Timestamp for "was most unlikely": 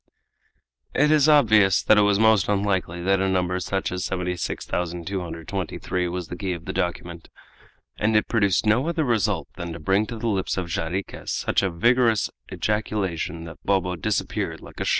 2.01-3.03